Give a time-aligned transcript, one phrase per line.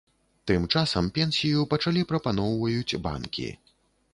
[0.51, 3.47] Тым часам пенсію пачалі прапаноўваюць банкі.